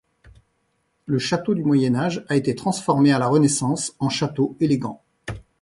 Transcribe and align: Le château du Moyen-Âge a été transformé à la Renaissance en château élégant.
Le 1.05 1.19
château 1.19 1.53
du 1.53 1.63
Moyen-Âge 1.63 2.25
a 2.27 2.35
été 2.35 2.55
transformé 2.55 3.13
à 3.13 3.19
la 3.19 3.27
Renaissance 3.27 3.93
en 3.99 4.09
château 4.09 4.57
élégant. 4.59 4.99